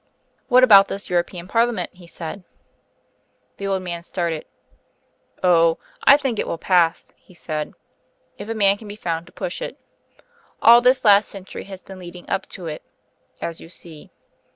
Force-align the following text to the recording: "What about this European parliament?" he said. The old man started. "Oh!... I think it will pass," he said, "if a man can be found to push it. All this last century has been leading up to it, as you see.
"What 0.47 0.63
about 0.63 0.87
this 0.87 1.11
European 1.11 1.47
parliament?" 1.47 1.91
he 1.93 2.07
said. 2.07 2.43
The 3.57 3.67
old 3.67 3.83
man 3.83 4.01
started. 4.01 4.47
"Oh!... 5.43 5.77
I 6.03 6.17
think 6.17 6.39
it 6.39 6.47
will 6.47 6.57
pass," 6.57 7.11
he 7.17 7.35
said, 7.35 7.75
"if 8.39 8.49
a 8.49 8.55
man 8.55 8.77
can 8.77 8.87
be 8.87 8.95
found 8.95 9.27
to 9.27 9.31
push 9.31 9.61
it. 9.61 9.77
All 10.59 10.81
this 10.81 11.05
last 11.05 11.29
century 11.29 11.65
has 11.65 11.83
been 11.83 11.99
leading 11.99 12.27
up 12.27 12.49
to 12.49 12.65
it, 12.65 12.81
as 13.41 13.61
you 13.61 13.69
see. 13.69 14.09